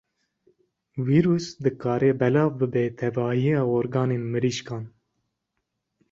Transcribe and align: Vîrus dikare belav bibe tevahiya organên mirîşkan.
Vîrus 1.07 1.45
dikare 1.63 2.09
belav 2.21 2.49
bibe 2.59 2.85
tevahiya 2.99 3.61
organên 3.77 4.23
mirîşkan. 4.33 4.83